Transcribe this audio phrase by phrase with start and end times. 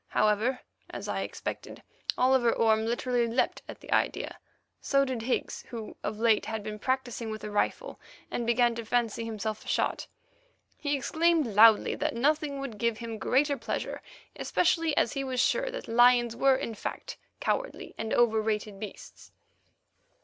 [0.07, 1.83] However, as I expected,
[2.17, 4.39] Oliver Orme literally leaped at the idea.
[4.79, 7.99] So did Higgs, who of late had been practising with a rifle
[8.31, 10.07] and began to fancy himself a shot.
[10.75, 14.01] He exclaimed loudly that nothing would give him greater pleasure,
[14.35, 19.31] especially as he was sure that lions were in fact cowardly and overrated beasts.